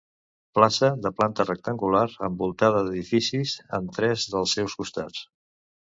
[0.59, 5.25] Plaça de planta rectangular envoltada d'edificis en tres dels seus costats.